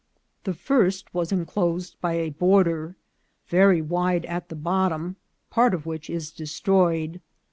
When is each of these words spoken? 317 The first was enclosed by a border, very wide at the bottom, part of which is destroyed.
317 0.45 0.51
The 0.51 0.65
first 0.97 1.13
was 1.13 1.31
enclosed 1.31 1.95
by 2.01 2.13
a 2.13 2.31
border, 2.31 2.95
very 3.45 3.83
wide 3.83 4.25
at 4.25 4.49
the 4.49 4.55
bottom, 4.55 5.17
part 5.51 5.75
of 5.75 5.85
which 5.85 6.09
is 6.09 6.31
destroyed. 6.31 7.21